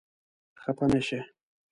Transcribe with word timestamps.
خپه 0.61 0.85
نه 0.91 0.99
شې؟ 1.07 1.19